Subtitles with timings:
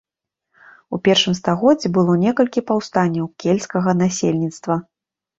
[0.97, 4.79] У першым стагоддзі было некалькі паўстанняў кельцкага насельніцтва.